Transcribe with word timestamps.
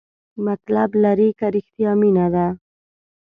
مطلب 0.45 0.89
لري 1.03 1.29
که 1.39 1.47
رښتیا 1.55 1.91
مینه 1.99 2.27
ده؟ 2.33 2.47